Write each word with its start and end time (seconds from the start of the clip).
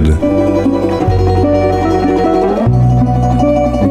еді 0.00 0.40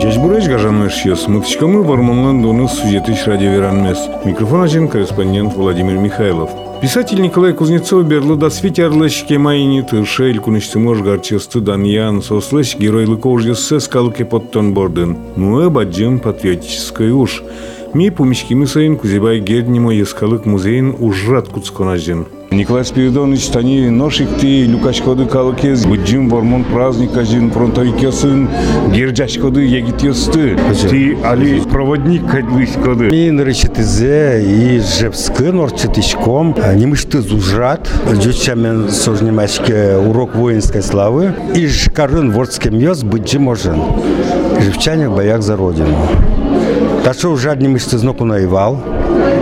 Жажбуреш 0.02 0.48
гажанмеш 0.48 1.06
ес, 1.06 1.28
мытышкамы 1.28 1.84
вармонлан 1.84 2.42
доны 2.42 2.68
сюжетыш 2.68 3.28
радиоверанмес. 3.28 4.00
Микрофон 4.26 4.64
ажен 4.64 4.88
корреспондент 4.88 5.54
Владимир 5.54 5.98
Михайлов. 5.98 6.50
Писатель 6.82 7.22
Николай 7.22 7.54
Кузнецов 7.54 8.06
берлы 8.08 8.36
да 8.36 8.50
свитярлыш 8.50 9.24
кемайни 9.28 9.82
тыршель 9.82 10.40
кунштымош 10.40 11.02
гарчесты 11.02 11.60
даньян 11.60 12.22
сослыш 12.22 12.76
геройлык 12.76 13.26
ождессе 13.26 13.80
скалке 13.80 14.26
подтон 14.26 14.74
бордын. 14.74 15.18
Муэ 15.36 15.70
баджим 15.70 16.20
патриотической 16.20 17.12
уж. 17.12 17.44
Ми 17.94 18.10
пумичкими 18.10 18.66
сайын 18.66 18.98
кузебай 18.98 19.40
гернимо 19.40 19.94
ескалык 19.94 20.46
музейн 20.46 20.96
ужрат 21.00 21.50
куцконажен. 21.50 22.26
Николай 22.55 22.85
Спиридонович 22.85 23.49
тани 23.49 23.91
ношикти 23.91 24.65
люкачкоды 24.67 25.27
калыкез 25.27 25.87
буджим 25.87 26.29
вормон 26.29 26.63
праздник 26.63 27.17
ажин 27.17 27.51
фронтовикесын 27.51 28.49
герджачкоды 28.93 29.63
егитесты. 29.63 30.57
Ти 30.89 31.19
али 31.25 31.61
проводник 31.61 32.23
кадлыскоды. 32.31 33.11
Мин 33.11 33.41
речетизе 33.41 34.45
и 34.45 34.79
жепскын 34.79 35.59
орчетичком 35.59 36.55
немышты 36.77 37.21
зужрат. 37.23 37.91
Жучамен 38.23 38.89
сожнимачке 38.89 39.97
урок 39.97 40.37
воинской 40.37 40.83
славы. 40.83 41.35
И 41.57 41.67
жкарын 41.67 42.31
вордским 42.31 42.79
йоз 42.79 43.03
буджим 43.03 43.49
ожен. 43.49 43.83
Живчане 44.61 45.09
в 45.09 45.15
боях 45.17 45.43
за 45.43 45.57
родину. 45.57 45.99
Та 47.03 47.13
що 47.13 47.37
жадні 47.37 47.69
мишці 47.69 47.99
зноку 47.99 48.25
наївал. 48.25 48.79
Ми 48.79 49.38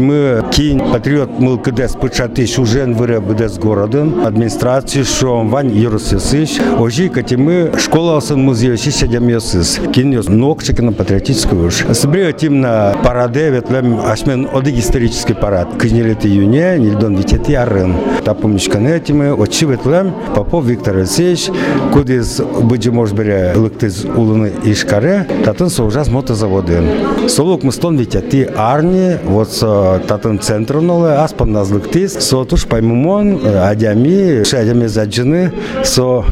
ми 0.00 0.42
кінь 0.50 0.82
патріот 0.92 1.40
мил 1.40 1.62
кидес 1.62 1.94
почати 1.94 2.46
шужен 2.46 2.94
вире 2.94 3.20
бидес 3.20 3.58
городен 3.58 4.12
адміністрації, 4.24 5.04
що 5.04 5.34
вань 5.34 5.76
юросисиш. 5.76 6.60
Ожі 6.78 7.08
катіми 7.08 7.70
школа 7.76 8.16
осын 8.16 8.36
музею 8.36 8.78
сисядям 8.78 9.30
йосис. 9.30 9.80
Кінь 9.92 10.12
йос 10.12 10.28
нокчики 10.28 10.82
на 10.82 10.92
патриотическую 10.92 11.66
уж. 11.66 11.84
Собри 11.92 12.32
тим 12.32 12.60
на 12.60 12.94
параде 13.04 13.50
ветлем 13.50 14.00
ашмен 14.00 14.48
одыг 14.54 14.78
исторический 14.78 15.34
парад. 15.34 15.68
Кызнелет 15.78 16.26
июне, 16.26 16.78
нильдон 16.78 17.16
витети 17.16 17.54
арын. 17.54 17.94
Та 18.24 18.34
помничкане 18.34 19.00
тими 19.00 19.30
очи 19.30 19.66
ветлем 19.66 20.12
Попов 20.34 20.66
Виктор 20.66 20.96
Алексеевич, 20.96 21.50
кудис 21.92 22.40
быджи 22.62 22.90
мож 22.90 23.12
бере 23.12 23.52
лыктыз 23.56 24.04
улыны 24.04 24.52
ишкаре, 24.64 25.26
татын 25.44 25.70
соужас 25.70 26.08
мотозаводын. 26.08 26.84
Солок 27.28 27.62
мыстон 27.62 27.96
витети 27.96 28.48
арни, 28.56 29.16
вот 29.24 29.41
со 29.51 30.01
татын 30.07 30.39
центр 30.39 30.79
нолы 30.81 31.15
аспан 31.15 31.51
назлыктыз, 31.51 32.13
со 32.13 32.43
туш 32.45 32.65
паймумон, 32.65 33.39
адями, 33.45 34.43
шадями 34.43 34.87
заджины, 34.87 35.51
со 35.83 36.25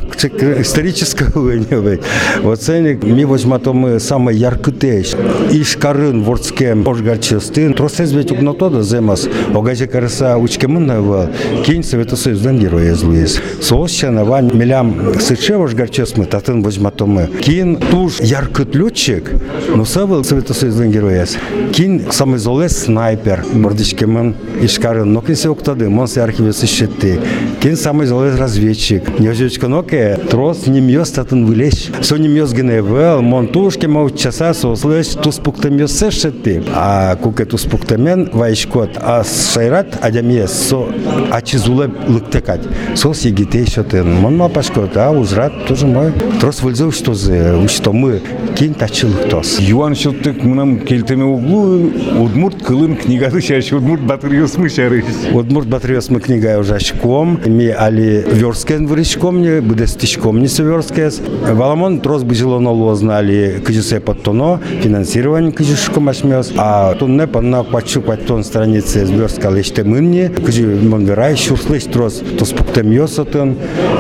исторического 0.59 1.39
уйневой. 1.39 1.99
Вот 2.43 2.61
ценник 2.61 3.03
ми 3.03 3.25
возьмато 3.25 3.73
мы 3.73 3.99
самый 3.99 4.35
яркытеш. 4.35 5.13
Ишкарын 5.51 6.23
вордскем 6.23 6.87
ожгарчестын, 6.87 7.73
тросез 7.73 8.11
ведь 8.13 8.31
угнотода 8.31 8.83
земас, 8.83 9.27
огазе 9.53 9.87
караса 9.87 10.37
учкемын 10.37 10.85
навал, 10.85 11.29
кинь 11.65 11.83
Совета 11.83 12.15
Союздан 12.15 12.59
героя 12.59 12.95
злуез. 12.95 13.39
Соосчана 13.61 14.25
вань 14.25 14.51
милям 14.53 15.19
сыче 15.19 15.55
ожгарчесмы, 15.55 16.25
татын 16.25 16.61
возьмато 16.61 17.05
мы. 17.05 17.27
Кин 17.27 17.77
туж 17.77 18.19
яркыт 18.19 18.75
летчик, 18.75 19.31
но 19.75 19.85
савыл 19.85 20.23
Совета 20.23 20.53
Союздан 20.53 20.91
герояс. 20.91 21.37
Кин 21.73 22.11
самый 22.11 22.39
золес 22.39 22.87
снайпер 23.01 23.43
мордичкемен 23.53 24.35
ишкары 24.61 25.05
нокинсе 25.05 25.49
уктады 25.49 25.89
монсе 25.89 26.21
архивы 26.21 26.49
ишетти. 26.51 27.19
Кин 27.59 27.75
самый 27.75 28.05
злой 28.05 28.35
разведчик. 28.35 29.19
Нежечка 29.19 29.67
ноке 29.67 30.19
трос 30.29 30.67
немьёс 30.67 31.09
татын 31.09 31.47
вылеш 31.47 31.89
со 32.03 32.17
немьёс 32.17 32.53
геневел 32.53 33.23
монтушке 33.23 33.87
мов 33.87 34.15
часа 34.15 34.53
сослеш 34.53 35.07
тус 35.07 35.39
пуктемьёс 35.39 35.91
сешетти 35.97 36.61
а 36.75 37.15
куке 37.15 37.45
тус 37.45 37.63
пуктемен 37.63 38.29
вайшкот 38.33 38.91
а 39.01 39.23
шайрат 39.23 39.97
адямие 39.99 40.47
со 40.47 40.85
ачизуле 41.31 41.89
лыктекать. 42.07 42.61
Сол 42.95 43.15
сигите 43.15 43.63
ишотын 43.63 44.13
мон 44.13 44.37
мапашкот 44.37 44.95
а 44.97 45.09
ужрат 45.09 45.65
тоже 45.67 45.87
мой. 45.87 46.11
Трос 46.39 46.61
выльзов 46.61 46.93
что 46.93 47.15
за 47.15 47.67
что 47.67 47.93
мы 47.93 48.21
кин 48.55 48.75
тачылыктос 48.75 49.59
юан 49.59 49.95
шылтык 49.95 50.43
мынам 50.43 50.79
келтеме 50.81 51.23
углу 51.23 51.89
удмурт 52.19 52.61
кыл 52.63 52.80
кылын 52.81 52.97
книгады 52.97 53.41
шаш, 53.41 53.71
удмурт 53.73 54.01
батыр 54.01 54.33
ёсмы 54.33 54.67
шарыш. 54.67 55.05
Удмурт 55.33 55.67
батыр 55.67 56.01
мы 56.09 56.19
книга 56.19 56.57
уже 56.57 56.73
очком, 56.75 57.39
ми 57.45 57.67
али 57.67 58.25
верскен 58.25 58.87
вырычком 58.87 59.39
не, 59.39 59.61
будестичком 59.61 60.41
не 60.41 60.47
сверскес. 60.47 61.21
Валамон 61.51 61.99
трос 61.99 62.23
бы 62.23 62.33
зелено 62.33 62.73
лознали, 62.73 63.61
кыжисе 63.63 63.99
подтоно, 63.99 64.59
финансирование 64.81 65.51
кыжишком 65.51 66.09
ашмёс, 66.09 66.53
а 66.57 66.95
тунне 66.95 67.27
панна 67.27 67.63
пачу 67.63 68.01
паттон 68.01 68.43
страницы 68.43 69.05
сберска 69.05 69.51
леште 69.51 69.83
мынне, 69.83 70.29
кыжи 70.29 70.65
монверай 70.65 71.35
шурслыш 71.35 71.83
трос, 71.83 72.23
то 72.39 72.45
спуктем 72.45 72.89
йосотын, 72.89 73.57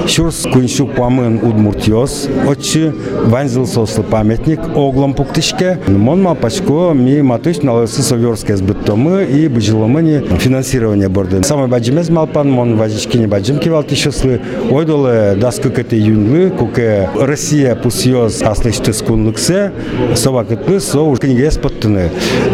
шурс 0.07 0.47
куншу 0.51 0.87
памын 0.87 1.39
удмуртьос, 1.43 2.27
отчы 2.47 2.95
ванзил 3.25 3.67
сослы 3.67 4.03
памятник 4.03 4.59
оглом 4.75 5.13
пуктышке. 5.13 5.77
Мон 5.87 6.23
ма 6.23 6.33
пачко 6.33 6.93
ми 6.95 7.21
матыш 7.21 7.61
налысы 7.61 8.01
соверскес 8.01 8.61
быттомы 8.71 9.25
и 9.25 9.47
быжиломыни 9.49 10.23
финансирование 10.37 11.09
борды. 11.09 11.43
Самый 11.43 11.67
баджимез 11.67 12.09
малпан, 12.09 12.49
мон 12.49 12.77
вазичкини 12.77 13.25
баджим 13.25 13.59
кивал 13.59 13.83
тишослы, 13.83 14.39
ойдолы 14.69 15.35
даскы 15.35 15.69
кыты 15.69 15.97
юнлы, 15.97 16.51
куке 16.51 17.09
Россия 17.19 17.75
пусьёс 17.75 18.41
аслышты 18.41 18.93
скунлыксе, 18.93 19.71
сова 20.15 20.45
кытлы, 20.45 20.79
со 20.79 21.01
уж 21.01 21.19
книгес 21.19 21.57
подтыны. 21.57 22.11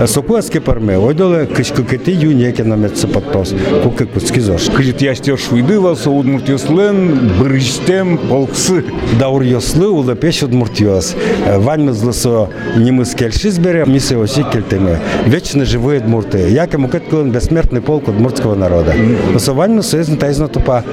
Соку 0.07 0.35
аске 0.35 0.59
парме, 0.59 0.97
ойдолы 0.97 1.45
кышкы 1.45 1.83
кыты 1.83 2.11
юнеке 2.11 2.63
намется 2.63 3.07
подтос, 3.07 3.53
куке 3.83 4.05
куцки 4.05 4.39
зош. 4.39 4.69
Кыжит 4.75 5.01
ястер 5.01 5.37
шуйдывался, 5.37 6.09
удмурт 6.09 6.49
ёслен, 6.49 7.31
бырыштем 7.39 8.17
полксы. 8.17 8.83
Даур 9.19 9.43
ёслы, 9.43 9.87
улы 9.89 10.15
пеш 10.15 10.41
удмуртьёс. 10.41 11.15
Ваньмызлы 11.57 12.13
со 12.13 12.49
немыс 12.75 13.13
кельшиз 13.13 13.59
бере, 13.59 13.85
мисы 13.85 14.17
оси 14.17 14.43
кельтеме. 14.51 14.99
Вечно 15.25 15.65
живые 15.65 15.99
удмурты. 16.07 16.49
Яке 16.49 16.77
мукет 16.77 17.03
кылын 17.09 17.31
бессмертный 17.31 17.81
полк 17.81 18.07
удмуртского 18.07 18.55
народа. 18.55 18.93
Но 19.33 19.39
со 19.39 19.53
ваньмыз 19.53 19.87
союзно 19.87 20.17
тайзно 20.17 20.47
тупа. 20.47 20.83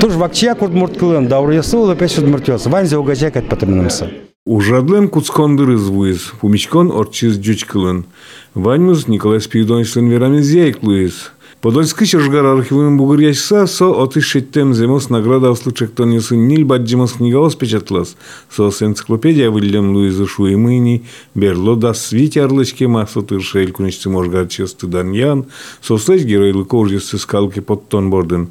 Туж 0.00 0.14
вакчияк 0.14 0.62
удмурт 0.62 0.98
кылын, 0.98 1.28
даур 1.28 1.50
ёслы, 1.50 1.80
улы 1.80 1.96
пеш 1.96 2.18
удмуртьёс. 2.18 2.66
Ваньзе 2.66 2.96
угажекать 2.98 3.48
потоминымсы. 3.48 4.10
Ужадлен 4.46 5.08
куцкондыр 5.08 5.74
извуиз, 5.74 6.32
пумичкон 6.40 6.90
орчиз 6.90 7.38
джучкылын. 7.38 8.04
Ваньмыз 8.54 9.08
Николай 9.08 9.40
Спиридоновичтен 9.40 10.08
верамиз 10.08 10.50
яйклуиз. 10.50 11.14
Подольский 11.14 11.33
шыргар 11.64 12.44
архивын 12.44 12.98
бугыр 12.98 13.20
яшса, 13.20 13.66
со 13.66 13.86
отыш 13.86 14.26
шеттем 14.26 14.74
земос 14.74 15.08
награда 15.08 15.50
услычектон 15.50 16.10
ясын 16.12 16.46
нил 16.46 16.66
баджимос 16.66 17.14
книгаос 17.14 17.54
печатлас. 17.54 18.16
Со 18.50 18.70
с 18.70 18.82
энциклопедия 18.82 19.50
Вильям 19.50 19.94
Луиза 19.94 20.26
Шуемыни, 20.26 21.04
берло 21.34 21.74
да 21.76 21.94
свити 21.94 22.38
арлычке 22.38 22.86
масо 22.86 23.22
тыршель 23.22 23.72
кунечцы 23.72 24.10
можгар 24.10 24.46
честы 24.46 24.86
даньян, 24.86 25.46
со 25.80 25.96
слэч 25.96 26.24
геройлы 26.24 26.66
кожесты 26.66 27.16
скалки 27.16 27.60
под 27.60 27.88
тон 27.88 28.10
борден. 28.10 28.48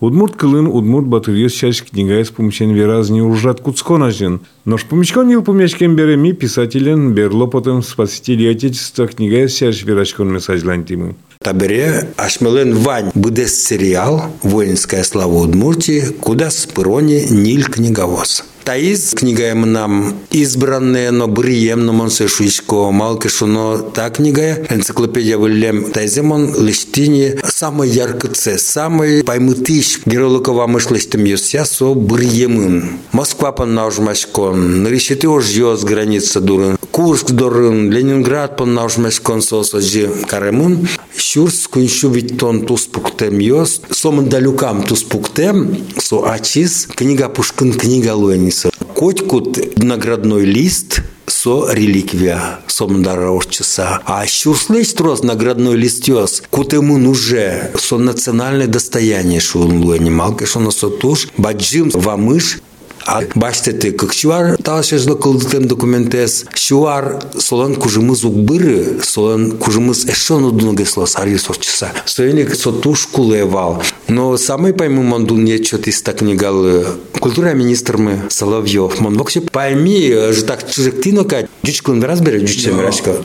Удмурт 0.00 0.36
кылын 0.36 0.66
удмурт 0.66 1.06
батырьес 1.06 1.52
чаш 1.52 1.82
книга 1.82 2.24
с 2.24 2.30
помощен 2.30 2.72
веразни 2.72 3.20
уржат 3.20 3.60
куцконажен. 3.60 4.40
Нож 4.64 4.84
помечкон 4.84 5.30
ил 5.30 5.42
помечкен 5.42 5.94
береми 5.94 6.32
писателен 6.32 7.12
берло 7.12 7.46
потом 7.46 7.82
спасители 7.82 8.46
отечества 8.46 9.06
книга 9.08 9.46
с 9.46 9.52
чаш 9.52 9.84
верачкон 9.84 10.32
месажлантимы. 10.32 11.16
Табере 11.46 12.08
Ашмелен 12.16 12.74
Вань 12.74 13.12
буде 13.14 13.46
сериал 13.46 14.32
«Воинская 14.42 15.04
слава 15.04 15.36
Удмуртии», 15.36 16.06
куда 16.20 16.50
с 16.50 16.66
пырони 16.66 17.24
Ниль 17.30 17.66
книговоз. 17.66 18.42
Таиз 18.64 19.14
книга 19.14 19.54
нам 19.54 20.16
избранные, 20.32 21.12
но 21.12 21.28
приемно 21.28 21.92
мон 21.92 22.10
сешуичко 22.10 22.90
малки 22.90 23.28
шуно 23.28 23.78
та 23.78 24.10
книга 24.10 24.66
энциклопедия 24.70 25.38
Вильям 25.38 25.92
Тайземон 25.92 26.52
лиштині 26.58 27.38
самый 27.44 27.88
ярко 27.90 28.26
це 28.26 28.58
самый 28.58 29.22
паймытыш 29.22 30.00
геролокова 30.04 30.66
мышлыштым 30.66 31.22
юся 31.24 31.64
со 31.64 31.94
приемын. 31.94 32.98
Москва 33.12 33.52
пан 33.52 33.72
наужмашкон, 33.74 34.82
наришити 34.82 35.26
ожьёс 35.26 35.84
граница 35.84 36.40
дурын, 36.40 36.76
Курск 36.90 37.30
дорын, 37.30 37.92
Ленинград 37.92 38.56
пан 38.56 38.74
наужмашкон 38.74 39.42
сосоджи 39.42 40.10
каремын, 40.26 40.88
Шурс 41.16 41.66
куншу 41.68 42.10
виттон 42.10 42.66
туспуктем 42.66 43.38
йос, 43.38 43.80
сомын 43.90 44.28
далюкам 44.28 44.82
туспуктем, 44.82 45.76
со 45.98 46.30
ачис, 46.30 46.88
книга 46.94 47.28
пушкын 47.28 47.72
книга 47.72 48.14
луэнис. 48.14 48.66
котькут 48.94 49.78
наградной 49.78 50.44
лист 50.44 51.02
со 51.26 51.70
реликвия 51.72 52.60
сомдара 52.66 53.30
орчаса. 53.30 54.00
А 54.04 54.26
щурслесь 54.26 54.94
трос 54.94 55.22
наградной 55.22 55.76
листёс, 55.76 56.42
кутемун 56.50 57.06
уже 57.06 57.72
со 57.78 57.98
национальное 57.98 58.66
достояние 58.66 59.40
шулун 59.40 59.82
луэнимал, 59.82 60.38
что 60.44 60.60
на 60.60 60.70
сотуш, 60.70 61.28
баджим 61.36 61.90
вамыш 61.92 62.60
а 63.06 63.22
баштети 63.34 63.90
кыкчуар 63.90 64.56
талашежлы 64.56 65.16
кылдытым 65.16 65.68
документес 65.68 66.44
шуар 66.54 67.22
солан 67.38 67.76
кужымыз 67.76 68.24
укбыры 68.24 69.00
солан 69.02 69.52
кужымыз 69.52 70.06
эшон 70.06 70.44
удунгесло 70.44 71.06
сари 71.06 71.36
сорчыса. 71.36 71.92
Соеник 72.04 72.54
сотуш 72.54 73.06
кулевал 73.06 73.82
но 74.08 74.36
самый 74.36 74.72
пойму 74.72 75.02
мандун 75.02 75.44
нечет 75.44 75.88
из 75.88 76.00
так 76.02 76.18
книгал 76.18 76.84
культура 77.18 77.52
министр 77.54 77.96
мы 77.96 78.22
Соловьев. 78.28 79.00
Мон 79.00 79.18
вообще 79.18 79.40
пойми 79.40 80.08
же 80.32 80.44
так 80.44 80.70
чужектино 80.70 81.24
кать. 81.24 81.46
Дючкун 81.62 82.02
разбере 82.02 82.40
дючем 82.40 82.80
рачка 82.80 83.16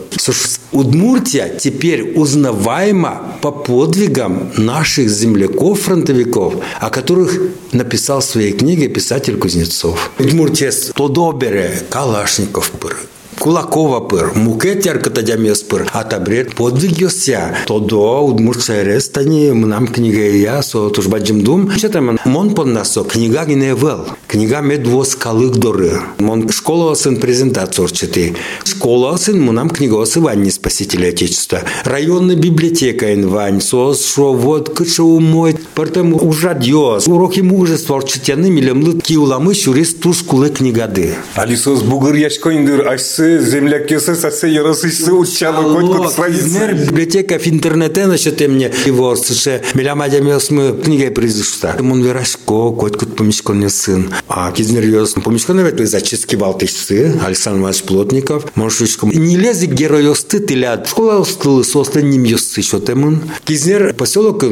Удмуртия 0.71 1.49
теперь 1.49 2.13
узнаваема 2.15 3.37
по 3.41 3.51
подвигам 3.51 4.51
наших 4.57 5.09
земляков-фронтовиков, 5.09 6.55
о 6.79 6.89
которых 6.89 7.37
написал 7.73 8.21
в 8.21 8.23
своей 8.23 8.53
книге 8.53 8.87
писатель 8.87 9.37
Кузнецов. 9.37 9.70
Удмуртия 10.19 10.71
то 10.95 11.07
добере 11.07 11.83
Калашников. 11.89 12.71
Кулакова 13.41 14.01
пыр, 14.01 14.33
мукет 14.35 14.85
яркатадямес 14.85 15.63
пыр, 15.63 15.89
а 15.93 16.03
табрет 16.03 16.53
подвиг 16.53 16.99
йося. 16.99 17.55
Тодо 17.65 18.21
удмуртша 18.21 18.83
рестани 18.83 19.49
нам 19.49 19.87
книга 19.87 20.21
я 20.21 20.61
со 20.61 20.91
туж 20.91 21.07
баджим 21.07 21.43
дум. 21.43 21.71
Че 21.75 21.89
там 21.89 22.19
мон 22.23 22.53
пон 22.53 22.73
насо 22.73 23.03
книга 23.03 23.43
гине 23.45 23.73
вел. 23.73 24.05
Книга 24.27 24.61
медвос 24.61 25.15
калык 25.15 25.53
доры. 25.53 26.01
Мон 26.19 26.49
школа 26.49 26.93
сын 26.93 27.17
презентацию 27.17 27.85
орчети. 27.85 28.35
Школа 28.63 29.17
сын 29.17 29.43
нам 29.43 29.71
книга 29.71 29.95
осы 29.95 30.19
ванни 30.19 30.51
спасители 30.51 31.07
отечества. 31.07 31.63
Районная 31.83 32.35
библиотека 32.35 33.11
инвань. 33.11 33.59
Сос 33.59 34.05
шо 34.05 34.33
вот 34.33 34.69
кыча 34.69 35.01
умой. 35.01 35.55
Партем 35.73 36.13
ужад 36.13 36.63
йос. 36.63 37.07
Уроки 37.07 37.39
мужества 37.39 37.97
орчетяны 37.97 38.51
милемлы 38.51 39.01
киуламы 39.01 39.55
шурис 39.55 39.95
туш 39.95 40.21
кулы 40.21 40.51
книгады. 40.51 41.15
Алисос 41.33 41.81
бугыр 41.81 42.13
яшкоиндыр 42.13 42.87
ашсы 43.31 43.49
земляк 43.49 43.87
кесе 43.87 44.15
сасе 44.15 44.49
ярасыйсы 44.49 45.11
учалы 45.11 45.73
котькут 45.73 46.29
Измер 46.29 46.73
библиотека 46.73 47.39
в 47.39 47.47
интернете 47.47 48.05
насчет 48.05 48.39
мне 48.47 48.71
его 48.85 49.15
сше 49.15 49.61
миляма 49.73 50.09
демес 50.09 50.49
мы 50.49 50.79
книга 50.83 51.11
произошла. 51.11 51.75
Мон 51.79 52.03
верашко 52.03 52.71
котькут 52.71 53.15
помешкон 53.15 53.69
сын. 53.69 54.11
А 54.27 54.51
кизмер 54.51 54.85
ёс 54.85 55.13
помешкон 55.13 55.59
ведь 55.59 55.87
зачистки 55.89 56.35
балтышцы 56.35 57.19
Александр 57.25 57.61
Иванович 57.61 57.83
Плотников. 57.83 58.45
Можешь 58.55 58.97
не 59.03 59.37
лези 59.37 59.65
герой 59.65 60.09
осты 60.09 60.39
тылят. 60.39 60.87
Школа 60.87 61.19
остылы 61.19 61.63
со 61.63 61.81
остальным 61.81 62.23
ёсцы 62.23 62.61
что 62.61 62.79
темын. 62.79 63.21
Кизмер 63.45 63.93
поселок 63.93 64.43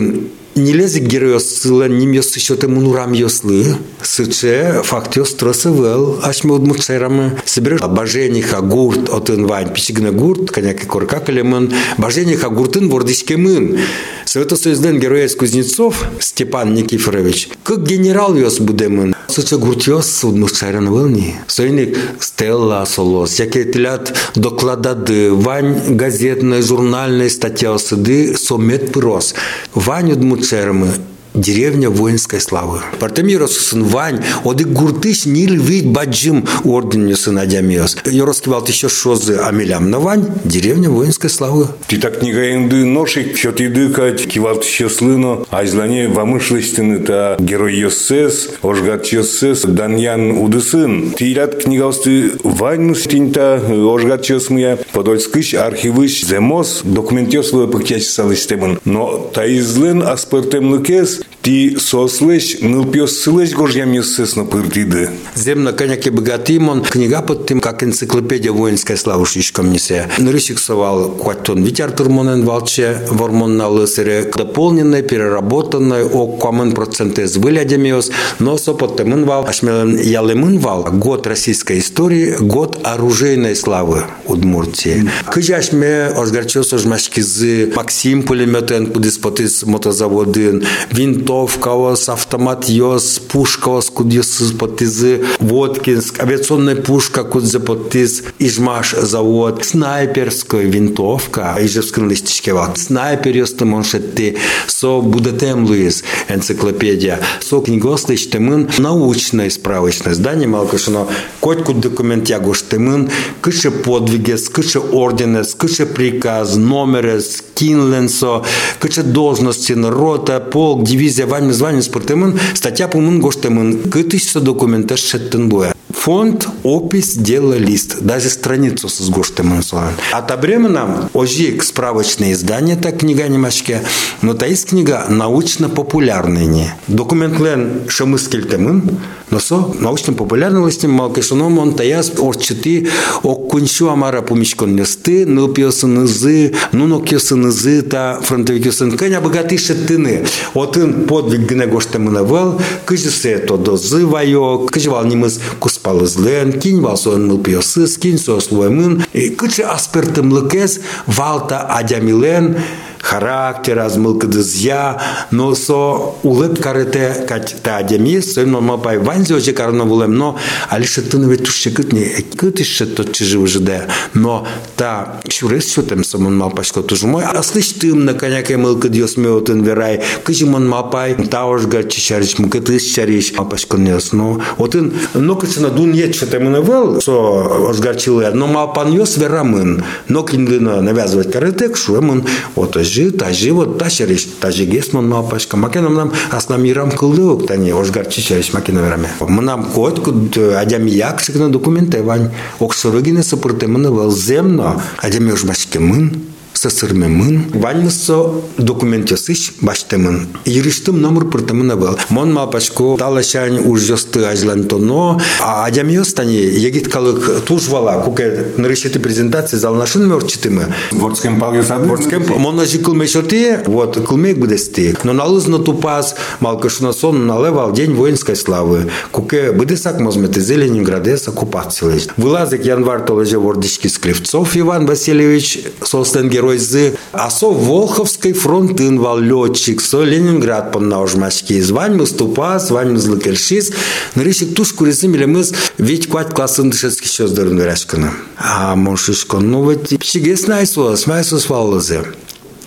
не 0.60 0.74
лезе 0.74 1.00
героёсыла 1.00 1.88
ним 1.88 2.12
ёс 2.12 2.36
еще 2.36 2.56
тему 2.56 2.82
нурам 2.82 3.14
ёслы. 3.14 3.78
Сыче 4.02 4.82
факт 4.84 5.16
ёс 5.18 5.34
тросывел. 5.34 6.20
Аш 6.24 6.44
мы 6.44 6.56
удмут 6.56 6.84
сайрамы. 6.84 7.38
Соберешь 7.46 7.82
бажениха 7.82 8.62
гурт 8.62 9.10
от 9.10 9.30
инвань. 9.30 9.74
Пичигна 9.74 10.12
гурт, 10.12 10.52
коняк 10.52 10.84
и 10.84 10.86
корка 10.86 11.20
калемын. 11.20 11.74
Бажениха 11.98 12.50
гуртын 12.50 12.90
вордишкемын. 12.90 13.80
Святосоюзден 14.26 15.00
герой 15.00 15.26
из 15.26 15.36
Кузнецов 15.36 16.06
Степан 16.20 16.74
Никифорович. 16.74 17.50
Как 17.64 17.84
генерал 17.84 18.36
ёс 18.36 18.60
будемын. 18.60 19.16
Сыче 19.28 19.58
гурт 19.58 19.88
ёс 19.88 20.24
удмут 20.24 20.54
сайран 20.56 20.90
вылни. 20.90 21.36
Сойник 21.48 21.98
стелла 22.20 22.86
солос. 22.86 23.40
Яке 23.40 23.64
тилят 23.64 24.14
докладады. 24.36 25.32
Вань 25.32 25.96
газетная, 25.96 26.62
журнальная 26.62 27.30
статья 27.30 27.74
осыды 27.74 28.36
сомет 28.36 28.92
пырос. 28.92 29.36
Вань 29.74 30.12
удмут 30.12 30.46
церми 30.50 30.90
деревня 31.40 31.90
воинской 31.90 32.40
славы. 32.40 32.82
Партемирос 33.00 33.58
сын 33.58 33.84
Вань, 33.84 34.22
оды 34.44 34.66
гуртыш 34.66 35.26
нил 35.26 35.54
вид 35.54 35.88
баджим 35.88 36.46
орден 36.64 37.16
сын 37.16 37.38
Адямиос. 37.38 37.98
Йороски 38.06 38.50
валт 38.50 38.70
еще 38.70 38.90
шозы 38.90 39.38
амилям 39.38 39.90
на 39.90 40.00
Вань, 40.00 40.26
деревня 40.44 40.90
воинской 40.90 41.30
славы. 41.30 41.68
Ти 41.88 41.98
так 41.98 42.20
книга 42.20 42.54
инды 42.54 42.86
ношик, 42.86 43.38
що 43.38 43.52
ти 43.52 43.70
дикать, 43.70 44.26
кивалт 44.26 44.64
ще 44.64 44.90
слино, 44.90 45.46
а 45.50 45.66
злане 45.66 46.08
вамышлыстины 46.08 47.00
та 47.00 47.38
герой 47.40 47.78
Йосес, 47.80 48.50
ожгат 48.62 49.08
Йосес, 49.08 49.64
Даньян 49.64 50.32
удысын. 50.32 51.14
Ти 51.18 51.34
ряд 51.34 51.64
книгаусты 51.64 52.32
Вань 52.44 52.82
мустинта, 52.82 53.62
ожгат 53.70 54.26
Йосмыя, 54.26 54.78
подольскыш 54.92 55.54
архивыш 55.54 56.26
земос, 56.26 56.82
документ 56.84 57.34
Йослова 57.34 57.68
пыктяч 57.68 58.04
салыстемын. 58.04 58.80
Но 58.86 59.30
та 59.34 59.46
излен 59.48 60.04
аспертем 60.04 60.72
лыкес, 60.72 61.22
ти 61.42 61.78
сослыш 61.80 62.60
нылпёс 62.62 63.20
сылыш 63.20 63.54
гожьям 63.54 63.94
Йосесно 63.94 64.44
пыртиды. 64.46 65.10
Земна 65.36 65.72
коняки 65.72 66.10
богатимон, 66.10 66.84
книга 66.84 67.22
под 67.22 67.48
тем, 67.48 67.62
как 67.62 67.82
энциклопедия 67.84 68.52
воинской 68.52 68.98
славы 68.98 69.26
шишком 69.26 69.72
несе. 69.72 70.10
Нарысик 70.18 70.60
совал 70.60 71.12
кватон 71.12 71.64
витяр 71.64 71.92
турмонен 71.92 72.44
валче, 72.44 72.98
вормон 73.10 73.56
на 73.56 73.70
лысере, 73.70 74.30
дополненной, 74.36 75.02
переработанной, 75.02 76.04
о 76.04 76.28
комен 76.28 76.74
проценты 76.74 77.28
с 77.28 77.38
вылядемиос, 77.38 78.12
но 78.40 78.58
сопотемын 78.58 79.26
вал, 79.26 79.46
ашмелен 79.48 79.98
ялемын 79.98 80.60
вал, 80.60 80.84
год 80.92 81.26
российской 81.26 81.80
истории, 81.80 82.36
год 82.40 82.80
оружейной 82.84 83.56
славы 83.56 84.04
Удмуртии. 84.26 85.10
Кыжашме 85.32 86.08
ожгарчос 86.08 86.74
ожмашкизы, 86.74 87.72
Максим 87.76 88.24
пулеметен, 88.24 88.88
кудис 88.88 89.18
потис 89.18 89.64
мотозаводын, 89.64 90.66
винтовка, 90.92 91.29
ос, 91.30 92.10
автомат 92.10 92.70
йос, 92.70 93.20
пушка, 93.20 93.70
ос, 93.70 93.90
кудис 93.90 94.54
потизы, 94.58 95.24
Воткинск, 95.40 96.20
авиационная 96.22 96.76
пушка, 96.76 97.24
кудзе 97.24 97.60
потиз, 97.60 98.24
Ижмаш 98.40 98.92
завод, 98.92 99.64
снайперская 99.66 100.64
винтовка, 100.64 101.58
Ижевском 101.60 102.10
листичке 102.10 102.54
ват, 102.54 102.78
снайпер 102.78 103.36
йосты 103.36 103.66
моншетти, 103.66 104.38
со 104.68 105.02
будетем 105.02 105.66
луис, 105.66 106.04
энциклопедия, 106.28 107.20
со 107.42 107.60
книгослыч 107.60 108.30
темын, 108.30 108.70
научное 108.78 109.50
справочное 109.50 110.14
здание, 110.14 110.48
малкашино, 110.48 111.08
котку 111.40 111.74
документ 111.74 112.30
ягуш 112.30 112.64
темын, 112.64 113.10
кыше 113.42 113.72
подвигес, 113.72 114.50
кыше 114.50 114.80
орденес, 114.80 115.56
кыше 115.56 115.86
приказ, 115.86 116.56
номерес, 116.56 117.44
кинленсо, 117.56 118.44
кыше 118.80 119.04
должности, 119.04 119.74
рота, 119.74 120.40
полк, 120.40 120.84
дивизия, 120.84 121.19
вами 121.27 121.53
звание 121.53 121.83
спортемын, 121.83 122.39
статья 122.55 122.89
помын 122.89 123.21
гоштемын, 123.21 123.91
кытышса 123.91 124.41
документа 124.41 124.97
шеттен 124.97 125.49
буя. 125.49 125.75
Фонд, 126.00 126.48
опись, 126.64 127.16
дело, 127.18 127.56
лист. 127.56 127.98
Даже 128.02 128.30
страницу 128.30 128.88
с 128.88 129.10
гоштем 129.10 129.50
называют. 129.50 130.00
А 130.14 130.22
то 130.22 130.38
временем 130.38 131.10
ожик 131.14 131.62
справочное 131.62 132.32
издание, 132.32 132.78
так 132.78 133.00
книга 133.00 133.28
немашке, 133.28 133.82
но 134.22 134.34
та 134.34 134.46
есть 134.46 134.70
книга 134.70 135.06
научно-популярная. 135.10 136.46
не. 136.46 136.74
Документ 136.88 137.38
лен 137.42 137.82
шамыскельтемын, 137.90 138.98
но 139.30 139.40
со 139.40 139.74
научно-популярный 139.80 140.66
листим 140.66 140.92
малкешоном 140.92 141.60
он 141.60 141.74
таяс 141.74 142.14
орчити 142.18 142.90
оккуншу 143.22 143.90
амара 143.90 144.22
помичкон 144.22 144.76
несты, 144.76 145.26
нылпиосын 145.26 145.94
нызы, 145.94 146.56
нунокиосын 146.72 147.42
нызы, 147.42 147.82
та 147.82 148.20
фронтовикиосын 148.22 148.98
кыня 148.98 149.22
богатый 149.22 149.58
шеттыны. 149.58 150.26
Отын 150.54 151.06
подвиг 151.06 151.42
гне 151.42 151.68
гоштемына 151.68 152.24
вел, 152.24 152.60
кыжысе 152.86 153.38
то 153.40 153.58
дозывайо, 153.58 154.66
кыжывал 154.66 155.04
немыз 155.06 155.40
куспалызлен, 155.60 155.89
палызлен, 155.90 156.60
кин 156.62 156.82
валсон 156.86 157.26
мыл 157.28 157.40
пиосыз, 157.42 157.98
кин 157.98 158.20
сослуэмын, 158.22 159.06
кычы 159.40 159.64
аспертым 159.66 160.32
лыкез, 160.32 160.82
валта 161.08 161.66
адямилен, 161.66 162.58
характер, 163.02 163.80
азмылкыдызя, 163.80 165.02
но 165.32 165.56
со 165.56 166.16
улыт 166.24 166.62
карете 166.62 167.26
кать 167.28 167.56
та 167.64 167.78
адемис, 167.78 168.34
со 168.34 168.46
но 168.46 168.62
мапай 168.62 168.98
ванзи 168.98 169.34
ожи 169.34 169.54
карно 169.54 169.86
вулем, 169.86 170.16
но 170.16 170.38
алише 170.70 171.02
ты 171.02 171.18
навет 171.18 171.46
туще 171.46 171.72
кытни, 171.72 172.06
кыт 172.38 172.60
ище 172.60 172.86
тот 172.86 173.14
чижи 173.14 173.40
уже 173.40 173.60
да, 173.60 173.88
но 174.14 174.48
та 174.76 175.22
шурес 175.28 175.74
шутем 175.74 176.04
самон 176.04 176.38
мапашко 176.38 176.82
туж 176.82 177.04
мой, 177.04 177.24
а 177.24 177.42
слышь 177.44 177.70
ты 177.70 177.94
на 177.94 178.14
коняке 178.14 178.58
мылкы 178.58 178.90
диос 178.90 179.18
меотын 179.18 179.64
верай, 179.64 180.04
кыжи 180.24 180.46
мон 180.46 180.68
мапай, 180.68 181.16
та 181.16 181.46
ожга 181.46 181.84
чичарич, 181.84 182.38
мукыт 182.38 182.70
исчарич, 182.70 183.34
мапашко 183.38 183.78
нес, 183.78 184.12
но 184.12 184.42
отын, 184.58 184.94
но 185.14 185.36
кычына 185.36 185.70
дун 185.70 185.94
ет 185.94 186.16
шутем 186.16 186.52
навел, 186.52 187.02
со 187.02 187.70
ожгарчилы, 187.70 188.30
но 188.32 188.48
мапан 188.48 188.92
йос 188.92 189.18
верамын, 189.18 189.84
но 190.08 190.24
кинлина 190.24 190.82
навязывать 190.82 191.32
карете, 191.32 191.70
кшуемын, 191.70 192.26
вот 192.56 192.78
ожи 192.78 192.89
тажы 192.90 193.12
тажы 193.12 193.54
вот 193.54 193.78
ташериш 193.78 194.28
тажы 194.40 194.66
гесмон 194.66 195.10
маапашка 195.10 195.58
макенам 195.58 195.94
нам 195.94 196.14
аснам 196.32 196.64
ирам 196.66 196.92
кылдык 196.92 197.48
тани 197.48 197.72
ожгарчичариш 197.72 198.52
макенам 198.54 198.88
ираме 198.88 199.10
мынам 199.20 199.66
кот 199.66 200.00
э, 200.38 200.56
адями 200.56 200.90
якшыкна 200.90 201.50
документе 201.50 202.02
вань. 202.02 202.32
Оксорыгине 202.60 203.22
сыпырты 203.22 203.68
мыны 203.68 203.92
валземно 203.92 204.82
адями 204.98 205.32
ожмашке 205.32 205.80
мын. 205.80 206.30
Сысырмемын, 206.60 207.52
ваннысо 207.54 208.42
документесыш 208.58 209.54
баштемын. 209.62 210.28
Юриштым 210.46 211.00
номер 211.00 211.26
пыртымына 211.26 211.78
был. 211.78 211.98
Мон 212.10 212.34
малпашко 212.34 212.98
талашань 212.98 213.60
ужжосты 213.66 214.26
ажлантоно, 214.26 215.22
а 215.40 215.66
адямиостани 215.66 216.36
егит 216.36 216.90
калык 216.90 217.46
тужвала, 217.46 218.02
куке 218.04 218.48
нарышеты 218.58 219.00
презентации 219.00 219.56
зал 219.56 219.76
нашын 219.76 220.10
мörчитымы. 220.10 220.66
Ворскем 220.92 221.40
палгесады. 221.40 221.88
Ворскем 221.88 222.26
мона 222.38 222.66
жи 222.66 222.80
кылмей 222.80 223.08
шорте, 223.08 223.64
вот 223.66 223.96
кылмей 224.06 224.34
будести. 224.34 224.98
Но 225.04 225.14
налызно 225.14 225.60
тупас, 225.60 226.16
малкашуна 226.42 226.92
сон 226.92 227.26
налевал 227.26 227.72
день 227.72 227.94
воинской 227.94 228.36
славы. 228.36 228.90
Куке 229.12 229.54
быдесак 229.54 230.02
мозметы 230.02 230.42
Ленинградес 230.42 231.28
оккупации. 231.30 232.02
Вылазок 232.18 232.66
январь 232.66 233.06
толеже 233.06 233.40
вордички 233.40 233.88
Склевцов 233.88 234.58
Иван 234.58 234.86
Васильевич, 234.86 235.60
состен 235.84 236.28
герой 236.28 236.49
герой 236.58 236.96
а 237.12 237.30
со 237.30 237.48
Волховской 237.48 238.34
фронт 238.34 238.80
инвал 238.82 239.20
летчик, 239.20 239.82
со 239.82 240.04
Ленинград 240.04 240.72
по 240.72 240.80
наужмашки. 240.80 241.60
Звань 241.62 241.96
мы 241.96 242.06
ступа, 242.06 242.60
звань 242.60 242.92
мы 242.92 243.00
злакершис. 243.00 243.72
Наришик 244.16 244.56
туш 244.56 244.74
курисим 244.74 245.16
или 245.16 245.26
мы 245.26 245.44
ведь 245.78 246.08
квать 246.08 246.34
классын 246.34 246.70
дышецки 246.70 247.06
еще 247.06 247.28
здоров 247.28 247.54
ныряшкана. 247.54 248.14
А 248.38 248.76
мошишко, 248.76 249.38
ну 249.38 249.64
вот 249.64 249.90
псигес 250.00 250.48
найсос, 250.48 251.08
майсос 251.08 251.50
валлазе. 251.50 252.04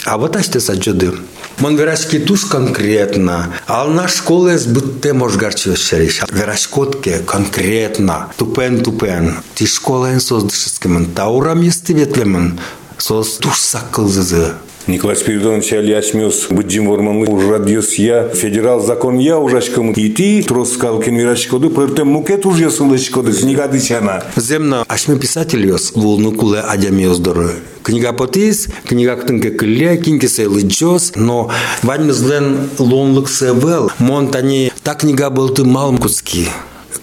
А 0.05 0.19
вот 0.19 0.37
аште 0.37 0.61
саджоды. 0.61 1.13
Мон 1.61 1.77
верашки 1.77 2.19
туш 2.19 2.45
конкретно. 2.47 3.55
А 3.69 3.87
на 3.87 4.09
школе 4.09 4.59
с 4.59 4.67
бытте 4.67 5.13
мож 5.13 5.37
гарчио 5.37 5.77
шериш. 5.77 6.23
Верашкотке 6.31 7.19
конкретно. 7.19 8.33
Тупен 8.37 8.83
тупен. 8.83 9.37
Ти 9.55 9.67
школа 9.67 10.13
энсос 10.13 10.45
дышецкемен. 10.45 11.07
Таурам 11.15 11.63
есты 11.63 11.93
ветлемен 11.93 12.59
сос 13.03 13.39
туш 13.43 13.59
саккылзызы 13.59 14.55
Николай 14.87 15.17
Спиридонович 15.17 15.73
Алиашмёс 15.73 16.47
Буджим 16.51 16.87
Ворманлы 16.87 17.27
радиос 17.51 17.95
я 17.95 18.29
федерал 18.29 18.81
закон 18.81 19.19
я 19.19 19.39
ужашкам 19.41 19.91
ити 19.91 20.45
троскал 20.47 21.01
кенвирашкоды 21.01 21.69
пыртем 21.71 22.07
мукет 22.07 22.47
уж 22.47 22.59
ясылышкоды 22.59 23.33
книга 23.33 23.67
дычана. 23.67 24.23
Земна 24.37 24.85
ашме 24.87 25.17
писатель 25.17 25.67
ёс 25.67 25.93
волну 25.97 26.31
куле 26.31 26.61
адями 26.61 27.03
ёздоры. 27.03 27.51
Книга 27.83 28.13
потис, 28.13 28.69
книга 28.87 29.17
ктынке 29.17 29.51
кыле, 29.51 29.97
кинке 29.97 30.29
сейлы 30.29 30.61
джос, 30.63 31.13
но 31.17 31.51
ваньмызлен 31.83 32.71
лонлык 32.79 33.29
севел, 33.29 33.91
монтани 33.99 34.73
та 34.85 34.95
книга 34.95 35.31
был 35.31 35.49
ты 35.49 35.65
малмкутский. 35.65 36.49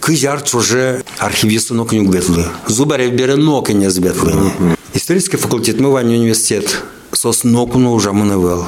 Кыжар 0.00 0.40
чуже 0.40 1.02
архивисту 1.18 1.74
нок 1.74 1.92
не 1.92 2.00
гветлы. 2.00 2.46
Зубарев 2.66 3.12
бере 3.12 3.36
нок 3.36 3.68
не 3.68 3.90
сбетлы. 3.90 4.32
Исторический 5.00 5.38
факультет 5.38 5.80
мы 5.80 5.88
Мывань 5.88 6.12
университет 6.14 6.84
сос 7.10 7.42
нокуну 7.42 7.94
уже 7.94 8.12
мынывел. 8.12 8.66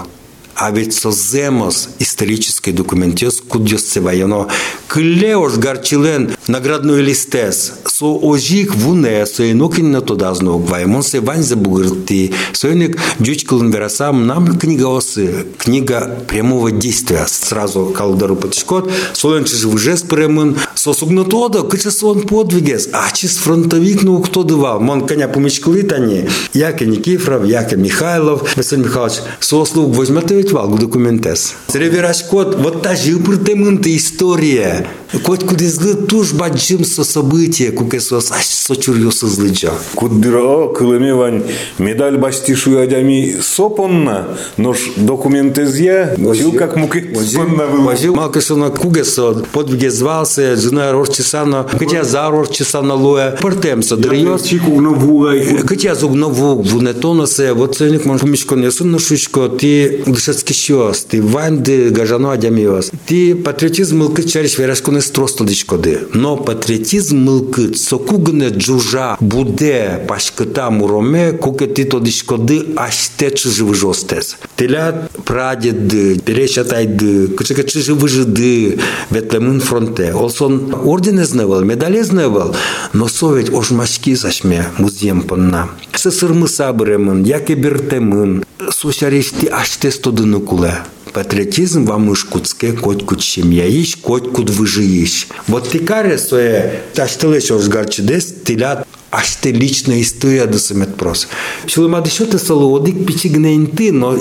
А 0.55 0.71
ведь 0.71 0.95
со 0.95 1.11
земос 1.11 1.89
исторический 1.99 2.73
документес 2.73 3.43
кудьос 3.47 3.83
цевайоно 3.83 4.49
клеош 4.89 5.55
гарчилен 5.55 6.33
наградной 6.47 7.01
листес. 7.01 7.73
Со 7.87 8.07
ожик 8.07 8.75
вуне 8.75 9.27
со 9.27 9.51
инокин 9.51 9.91
на 9.91 10.01
туда 10.03 10.35
знок 10.35 10.69
ваймон 10.69 11.03
се 11.03 11.21
вань 11.21 11.43
за 11.43 11.57
бугырти 11.57 12.33
союник 12.53 12.99
дючкалын 13.19 13.71
верасам 13.71 14.27
нам 14.27 14.59
книга 14.59 14.87
осы. 14.87 15.47
Книга 15.59 16.19
прямого 16.29 16.71
действия. 16.71 17.25
Сразу 17.27 17.87
калдару 17.87 18.37
потишкот 18.37 18.91
соен 19.15 19.45
чиж 19.45 19.65
выжес 19.65 20.03
премын. 20.03 20.59
Со 20.75 20.93
сугнатода 20.93 21.63
кыча 21.63 21.91
сон 21.91 22.23
подвигес. 22.23 22.89
А 22.93 23.11
чис 23.13 23.37
фронтовик 23.39 24.03
ну 24.03 24.21
кто 24.21 24.43
дывал? 24.43 24.81
Мон 24.81 25.07
коня 25.07 25.29
помечкли 25.29 25.83
тани 25.83 26.29
яке 26.53 26.87
Никифоров 26.87 27.47
яке 27.47 27.77
Михайлов. 27.77 28.57
Василий 28.57 28.83
Михайлович 28.83 29.21
со 29.41 29.65
слуг 29.65 29.97
возьмете 29.97 30.42
ведь 30.42 30.52
вал 30.52 30.70
документес 30.70 31.56
Ревераш 31.74 32.24
кот 32.24 32.56
вот 32.56 32.82
та 32.82 32.96
жил 32.96 33.20
пыртемынта 33.20 33.96
история 33.96 34.88
Кот 35.21 35.45
кудизлы 35.45 35.95
туш 35.95 36.33
баджим 36.33 36.85
со 36.85 37.05
события, 37.05 37.71
куке 37.71 38.01
со 38.01 38.21
со 38.21 38.77
чурью 38.77 39.11
со 39.11 39.27
злыджа. 39.27 39.73
Куддыро 39.95 40.69
кылымевань 40.69 41.43
медаль 41.79 42.17
бастишу 42.17 42.79
адями 42.79 43.37
сопонна, 43.43 44.39
нош 44.57 44.93
документезья, 44.97 46.17
жил 46.33 46.53
как 46.53 46.77
муке 46.77 47.15
спонна 47.27 47.67
был. 47.67 47.83
Возил 47.83 48.15
малкашона 48.15 48.71
кугесо, 48.71 49.45
подвиге 49.53 49.91
звался, 49.91 50.57
жена 50.57 50.93
рорчесана, 50.93 51.67
хотя 51.71 52.05
за 52.05 52.31
рорчесана 52.31 52.95
лоя, 52.95 53.37
портемса 53.41 53.97
дриос. 53.97 54.45
Чику 54.45 54.81
на 54.81 54.91
вугай. 54.91 55.59
Хотя 55.67 55.95
зуг 55.95 56.15
на 56.15 56.29
вуг, 56.29 56.67
вунетона 56.67 57.27
се, 57.27 57.53
вот 57.53 57.77
ценик 57.77 58.07
мон 58.07 58.19
помишко 58.19 58.57
не 58.57 58.71
сын 58.71 58.99
шучко, 58.99 59.49
ти 59.49 60.03
дышецки 60.07 60.55
щос, 60.55 61.05
ти 61.05 61.21
ванды 61.21 61.91
гажано 61.91 62.31
адямиос. 62.31 62.91
Ти 63.05 63.35
патриотизм 63.35 63.99
мылкы 63.99 64.23
чариш 64.23 64.59
верашко 64.59 64.91
не 65.03 65.09
стросто 65.09 65.45
дишкоды. 65.45 66.07
Но 66.15 66.37
патриотизм 66.37 67.19
мылкы 67.19 67.75
сокугне 67.75 68.49
джужа 68.49 69.17
буде 69.21 70.05
пашкыта 70.09 70.71
муроме, 70.71 71.33
куке 71.33 71.67
ти 71.67 71.85
то 71.85 71.99
дишкоды 71.99 72.67
аште 72.77 73.31
чыжы 73.31 73.65
выжостес. 73.65 74.37
Теля 74.57 75.09
прадеды, 75.25 76.21
перешатайды, 76.21 77.29
кычыка 77.29 77.65
чыжы 77.65 77.95
выжыды, 77.95 78.79
ветлемын 79.11 79.61
фронте. 79.61 80.15
Олсон 80.15 80.75
ордене 80.85 81.25
зневал, 81.25 81.63
медале 81.65 82.05
зневал, 82.05 82.55
но 82.93 83.09
совет 83.09 83.53
ошмашки 83.53 84.15
сашме 84.15 84.67
музеем 84.79 85.23
понна. 85.23 85.69
Сысырмы 85.95 86.47
сабыремын, 86.49 87.25
яке 87.25 87.55
биртемын, 87.55 88.45
сушаришти 88.71 89.47
аште 89.47 89.91
стодыны 89.91 90.41
куле. 90.41 90.75
Патриотизм 91.13 91.85
вам 91.85 92.09
уж 92.09 92.25
куцке 92.25 92.73
коть 92.73 93.05
кут 93.05 93.23
семьяиш, 93.23 93.97
коть 93.97 94.33
кут 94.33 94.49
выжииш. 94.49 95.29
Вот 95.47 95.69
ты 95.69 95.79
каре 95.79 96.17
свое, 96.17 96.81
таштылы 96.95 97.41
чош 97.41 97.69
гарчидес, 97.69 98.35
тилят 98.45 98.87
Аште 99.13 99.53
лична 99.53 100.01
история 100.01 100.47
да 100.47 100.59
самет 100.59 100.97
прос. 100.97 101.29
Шулема 101.67 102.01
дышоте 102.01 102.39
сало 102.39 102.65
одик 102.65 103.07
пичигненти, 103.07 103.91
но 103.91 104.17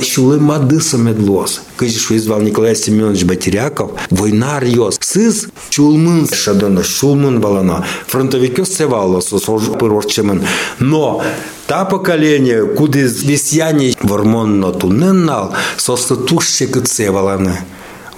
лос. 1.30 1.62
Кажи, 1.78 1.98
что 1.98 2.18
извал 2.18 2.42
Николай 2.42 2.76
Семенович 2.76 3.24
Батеряков, 3.24 3.92
война 4.10 4.60
рьос. 4.60 4.98
Сыз 5.00 5.48
чулмын 5.70 6.28
шадона, 6.28 6.84
шулмын 6.84 7.40
балана. 7.40 7.86
Фронтовикёс 8.08 8.68
цевало, 8.68 9.22
сосож 9.22 9.64
пырорчемен. 9.80 10.44
Но 10.80 11.24
та 11.68 11.86
поколение, 11.86 12.66
куди 12.66 13.04
весяне 13.04 13.96
вормонно 14.04 14.74
туненнал, 14.74 15.54
состатушче 15.78 16.68
кыцеваланы. 16.68 17.60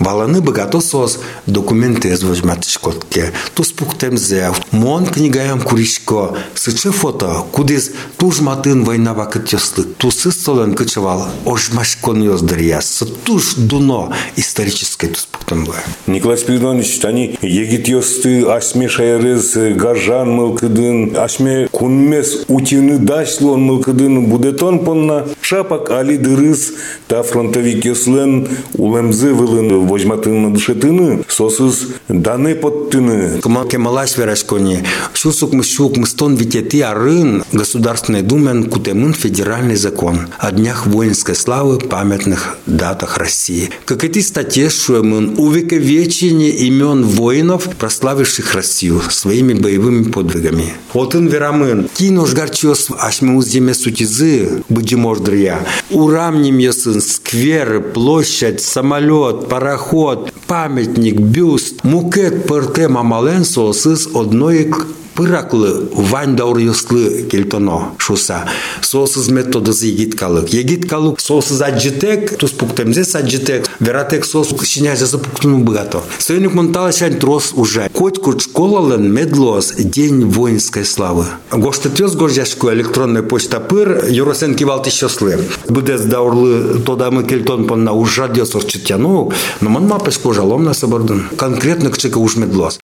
Валаны 0.02 0.40
богато 0.40 0.80
сос 0.80 1.18
документы 1.46 2.16
возьматышкотке. 2.22 3.32
Тус 3.54 3.72
пухтем 3.72 4.16
зе. 4.16 4.52
Мон 4.70 5.06
книгаям 5.06 5.60
куришко. 5.60 6.36
Сычы 6.54 6.92
фото. 6.92 7.44
Кудис 7.52 7.92
туж 8.16 8.40
матын 8.40 8.84
война 8.84 9.14
вакыт 9.14 9.52
яслы. 9.52 9.84
Тусы 9.84 10.30
солен 10.30 10.74
кычевал. 10.74 11.28
Ожмашкон 11.44 12.22
ёздарьяс. 12.22 13.02
Туж 13.24 13.54
дуно 13.56 14.12
исторической 14.36 15.08
тус 15.08 15.28
бе. 15.51 15.71
Николай 16.07 16.37
Спиридонович, 16.37 17.03
они 17.05 17.37
егит 17.41 17.87
ёсты 17.87 18.43
ашме 18.43 18.87
шайрыз 18.87 19.55
гаржан 19.75 20.31
мылкыдын, 20.31 21.17
ашме 21.17 21.67
кунмес 21.71 22.45
утины 22.47 22.97
дашлон 22.97 23.61
мылкыдын 23.61 24.25
будетон 24.25 24.85
понна 24.85 25.25
шапак 25.41 25.91
али 25.91 26.17
дырыз 26.17 26.73
та 27.07 27.23
фронтовик 27.23 27.85
ёслен 27.85 28.47
улемзы 28.73 29.33
вылын 29.33 29.85
возьматын 29.85 30.53
дышетыны, 30.53 31.23
сосыз 31.27 31.87
даны 32.07 32.55
подтыны. 32.55 33.41
Кемалке 33.41 33.77
малаш 33.77 34.17
верашкони. 34.17 34.83
Шусук 35.13 35.53
мы 35.53 35.63
щук 35.63 35.97
мы 35.97 36.07
стон 36.07 36.35
витети 36.35 36.81
арын 36.81 37.43
Государственной 37.51 38.21
Думен 38.21 38.69
кутемын 38.69 39.13
федеральный 39.13 39.75
закон 39.75 40.27
о 40.39 40.51
днях 40.51 40.87
воинской 40.87 41.35
славы 41.35 41.79
памятных 41.79 42.57
датах 42.65 43.17
России. 43.17 43.69
Как 43.85 44.03
эти 44.03 44.19
статьи 44.19 44.69
шуемын 44.69 45.32
увековечение 45.37 46.51
имен 46.51 47.03
воинов, 47.03 47.69
прославивших 47.77 48.53
Россию 48.55 49.01
своими 49.09 49.53
боевыми 49.53 50.11
подвигами. 50.11 50.73
Вот 50.93 51.15
он 51.15 51.27
верамын. 51.27 51.89
Кинош 51.95 52.33
гарчос 52.33 52.89
ашмы 52.97 53.37
уземе 53.37 53.73
сутизы, 53.73 54.63
быджи 54.69 54.97
мождрия. 54.97 55.59
Урамним 55.91 56.57
ясын 56.57 57.01
сквер, 57.01 57.81
площадь, 57.81 58.61
самолет, 58.61 59.47
пароход, 59.49 60.33
памятник, 60.47 61.19
бюст. 61.19 61.83
Мукет 61.83 62.47
перте 62.47 62.87
мамален 62.87 63.45
сосыз 63.45 64.07
одної 64.13 64.73
пыраклы 65.14 65.88
вань 65.92 66.36
даурюслы 66.36 67.26
кельтоно 67.30 67.94
шуса 67.98 68.44
сосыз 68.80 69.28
методыз 69.28 69.82
егит 69.82 70.14
калык 70.14 70.48
егит 70.50 70.88
калык 70.88 71.20
сосыз 71.20 71.60
аджитек 71.60 72.36
тус 72.38 72.52
пуктемзе 72.52 73.04
саджитек 73.04 73.68
вератек 73.80 74.24
сос 74.24 74.54
шиняжасы 74.62 75.18
пуктуну 75.18 75.58
богато 75.58 76.02
сойник 76.18 76.54
монтала 76.54 76.92
шань 76.92 77.18
трос 77.18 77.52
уже 77.54 77.88
коть 77.92 78.18
курт 78.18 78.42
школалын 78.42 79.12
медлос 79.12 79.74
день 79.74 80.24
воинской 80.24 80.84
славы 80.84 81.26
гоштетёс 81.50 82.14
горжашку 82.14 82.70
электронная 82.70 83.22
почта 83.22 83.58
пыр 83.60 84.04
юросен 84.08 84.54
кивалт 84.54 84.86
ищослы 84.86 85.38
будес 85.68 86.02
даурлы 86.02 86.78
тодамы 86.80 87.24
кельтон 87.24 87.66
понна 87.66 87.92
уж 87.92 88.18
радиос 88.18 88.54
орчитяну 88.54 89.32
но 89.60 89.68
ман 89.68 89.86
мапес 89.86 90.18
кожалом 90.18 90.64
на 90.64 90.74
собордун 90.74 91.24
конкретно 91.36 91.90
кчека 91.90 92.18
уж 92.18 92.36
медлос 92.36 92.78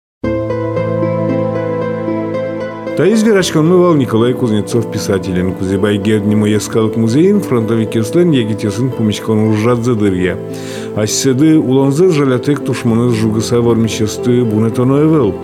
Таис 2.97 3.21
Верашканмывал 3.21 3.93
Николай 3.93 4.33
Кузнецов 4.33 4.91
писателен 4.91 5.53
Кузебай 5.53 5.97
Герднему 5.97 6.47
Ескалык 6.47 6.95
музейин 6.95 7.41
фронтовикерслен 7.41 8.31
егетесин 8.31 8.89
пумичкон 8.89 9.49
ужадзадырья. 9.49 10.35
Асседы 10.95 11.59
улонзы 11.59 12.09
жалятек 12.09 12.65
тушманыз 12.65 13.13
жугыса 13.13 13.61
вармищесты 13.61 14.43
бунетоно 14.43 15.03
эвел. 15.03 15.35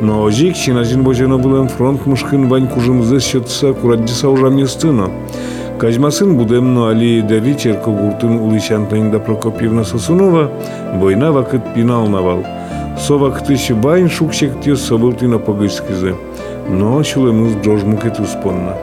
Но 0.00 0.22
ожик 0.22 0.54
чинажин 0.54 1.02
божено 1.02 1.38
булен 1.38 1.68
фронт 1.68 2.06
мушкин 2.06 2.46
вань 2.48 2.68
кужымзы 2.68 3.18
счетса 3.18 3.72
кураддиса 3.72 4.28
ужаместыно. 4.28 5.10
Кажмасын 5.80 6.36
будемно 6.36 6.90
али 6.90 7.20
дери 7.22 7.54
черко 7.54 7.90
гуртын 7.90 8.38
улищан 8.38 8.86
тайында 8.86 9.18
Прокопьевна 9.18 9.82
Сосунова 9.82 10.52
война 10.94 11.32
вакыт 11.32 11.74
пинал 11.74 12.06
навал. 12.06 12.46
Совак 12.99 13.43
байн 13.81 14.09
шукчек 14.09 14.61
тез 14.61 14.81
собылтина 14.81 15.39
погыскизе 15.39 16.15
но 16.69 17.03
шулемыз 17.03 17.55
джожмуке 17.63 18.09
туспонна. 18.09 18.75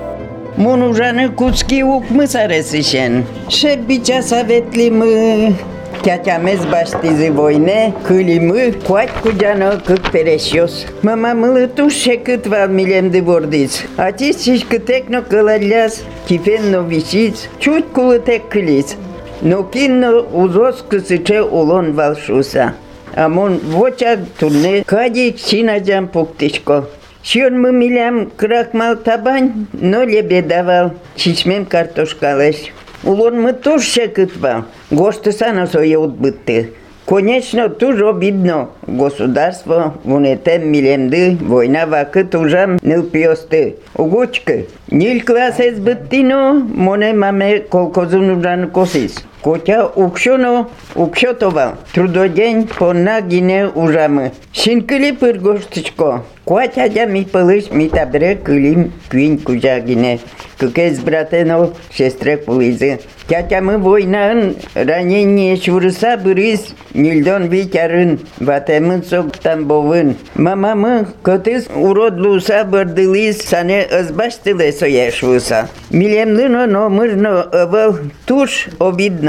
Мунужаны 0.56 1.28
куцки 1.28 1.82
укмы 1.82 2.26
саресишен. 2.26 3.24
Шебича 3.48 4.22
советли 4.22 4.88
мы 4.90 5.56
Тятямез 6.02 6.60
баштизи 6.66 7.30
войне, 7.30 7.94
кыли 8.06 8.38
мы, 8.38 8.72
куать 8.72 9.10
куджано 9.22 9.80
кык 9.86 10.12
перешёс. 10.12 10.84
Мама 11.02 11.32
мылы 11.32 11.66
туше 11.66 12.18
кыт 12.18 12.46
вал 12.46 12.68
милемди 12.68 13.20
вордиц. 13.20 13.84
Атис 13.96 14.44
шишкы 14.44 14.80
текно 14.80 15.22
кылаляс, 15.22 16.02
кифенно 16.28 16.82
висиц, 16.86 17.48
чуть 17.58 17.86
кулы 17.86 18.18
тек 18.18 18.48
кылиц. 18.48 18.96
Но 19.40 19.62
кинно 19.62 20.20
узос 20.20 20.84
кысыче 20.86 21.42
улон 21.42 21.94
валшуса. 21.94 22.74
Амон 23.14 23.58
вочак 23.58 24.20
турне 24.38 24.82
кадик 24.84 25.38
шинаджам 25.38 26.08
пуктишко. 26.08 26.86
Шьон 27.22 27.54
милям 27.78 28.30
крахмал 28.36 28.96
табань, 28.96 29.66
но 29.72 30.02
лебе 30.02 30.42
давал, 30.42 30.92
чичмем 31.16 31.64
картошкалеш. 31.64 32.56
Улон 33.02 33.40
мы 33.40 33.52
тоже 33.52 33.84
шекытва, 33.84 34.66
госты 34.90 35.32
сана 35.32 35.66
своє 35.66 35.98
отбытты. 35.98 36.72
Конечно, 37.06 37.68
тоже 37.68 38.08
обидно. 38.08 38.70
Государство 38.86 39.94
вунетем 40.04 40.70
милемды, 40.70 41.36
война 41.40 41.86
вакыт 41.86 42.34
ужам 42.34 42.78
нылпиосты. 42.80 43.76
Угучка, 43.94 44.64
нил 44.90 45.22
класс 45.22 45.60
избыттино, 45.60 46.54
моне 46.54 47.12
маме 47.12 47.60
колкозун 47.60 48.38
ужан 48.38 48.70
косис. 48.70 49.22
Котя 49.41 49.85
укшоно, 49.95 50.69
укшотова, 50.95 51.77
трудодень 51.93 52.67
пона 52.67 53.21
гине 53.21 53.67
ужамы. 53.67 54.31
Шинкили 54.51 55.11
пыргоштычко, 55.11 56.23
Куатя 56.49 57.05
ми 57.05 57.25
пылыш 57.29 57.67
ми 57.69 57.85
табре 57.93 58.31
кылим 58.45 58.87
күйін 59.11 59.35
кужагине. 59.45 60.17
Кукез 60.59 60.97
братено 61.05 61.73
шестре 61.93 62.37
пулизы. 62.37 62.99
Тятя 63.29 63.61
мы 63.61 63.77
войнан 63.77 64.55
ранение 64.73 65.55
шурса 65.61 66.15
бұрыз 66.17 66.73
нильдон 66.95 67.45
витярын 67.53 68.17
ватемын 68.39 69.03
соктан 69.03 69.67
бовын. 69.69 70.15
Мамамы 70.33 71.05
котыз 71.21 71.69
уродлуса 71.75 72.63
бырдылыз 72.65 73.43
сане 73.45 73.85
ызбаштылы 73.85 74.71
сояшвуса. 74.71 75.69
Милемлыно 75.91 76.65
но 76.65 76.89
мырно 76.89 77.45
ывыл 77.53 77.99
туш 78.25 78.69
обидно. 78.79 79.28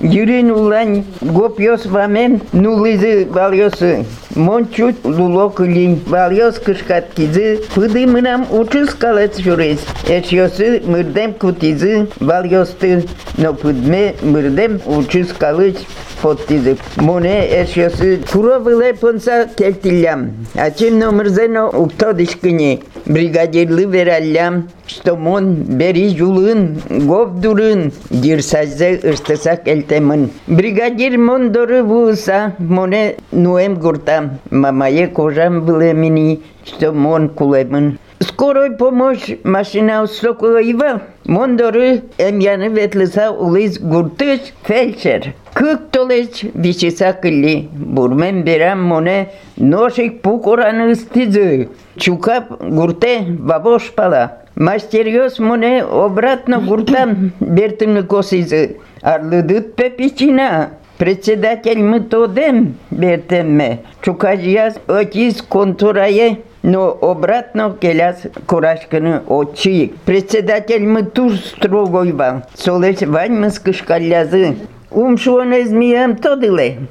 Юрин 0.00 0.50
улань 0.50 1.04
гопьос 1.20 1.86
вамен 1.86 2.40
нулизы 2.52 3.26
вальосы. 3.30 4.04
Мончут 4.34 4.96
лулок 5.04 5.60
линь 5.60 6.02
вальос 6.06 6.58
кышкат 6.58 7.06
кизы. 7.16 7.60
Пыды 7.74 8.06
мынам 8.06 8.46
учыз 8.50 8.94
калец 8.94 9.38
журез. 9.38 9.78
Эшьосы 10.06 10.82
мырдем 10.84 11.32
кутизы 11.34 12.08
вальосты. 12.20 13.04
Но 13.38 13.54
пыдме 13.54 14.14
мырдем 14.22 14.80
учыз 14.84 15.32
калыч 15.32 15.76
фоттизы. 16.20 16.76
Моне 16.96 17.46
эшьосы 17.62 18.18
туро 18.30 18.58
выле 18.58 18.94
понса 18.94 19.48
кельтилям. 19.56 20.32
Ачим 20.54 20.98
номерзено 20.98 21.68
уктодишкыне. 21.68 22.80
Бригадирлы 23.06 23.84
вераллям. 23.84 24.68
Что 24.86 25.16
мон 25.16 25.54
бери 25.54 26.16
жулын, 26.16 26.80
говдурын, 26.88 27.92
дирсаззе 28.10 29.00
ыртысак 29.02 29.66
элтемын. 29.90 30.30
Бригадир 30.46 31.18
мон 31.18 31.52
доры 31.52 31.82
вуса, 31.82 32.54
моне 32.58 33.16
нуэм 33.32 33.74
гуртам, 33.74 34.38
мамае 34.50 35.06
кожам 35.08 35.54
мини, 36.00 36.40
что 36.64 36.92
мон 36.92 37.28
кулемын. 37.28 37.98
Скорой 38.20 38.70
помощь 38.70 39.28
машина 39.44 40.02
устроила 40.02 41.02
Мондоры 41.24 42.02
эмьяны 42.18 42.68
ветлиса 42.68 43.30
улыз 43.30 43.78
гуртыш 43.78 44.40
фельдшер. 44.62 45.34
Кык 45.52 45.90
толеч 45.90 46.44
вичиса 46.54 47.12
кылли. 47.12 47.68
Бурмен 47.72 48.42
берам 48.42 48.82
моне 48.82 49.32
ношик 49.56 50.22
пукораны 50.22 50.94
стизы. 50.94 51.68
Чукап 51.96 52.62
гурте 52.62 53.20
бабош 53.20 53.92
пала. 53.92 54.38
Мастерьос 54.54 55.38
моне 55.38 55.82
обратно 55.82 56.60
гуртам 56.60 57.32
бертыны 57.40 58.02
косизы. 58.02 58.76
Арлыдыт 59.02 59.74
пепичина. 59.74 60.70
Председатель 60.98 61.82
мы 61.82 62.00
тодем 62.00 62.76
бертемме. 62.90 63.80
Чукажияс 64.02 64.74
отис 64.86 65.42
контурае 65.42 66.38
но 66.66 66.98
обратно 67.00 67.76
келяс 67.80 68.22
курашканы 68.46 69.20
очи. 69.28 69.94
Председатель 70.04 70.84
мы 70.84 71.04
тур 71.04 71.32
строгой 71.34 72.10
вам. 72.10 72.42
Солеш 72.54 73.02
вань 73.02 73.38
мы 73.38 73.50
скышкалязы. 73.50 74.56
Умшуоне 74.90 75.64
змиям 75.66 76.16
тодыле. 76.16 76.88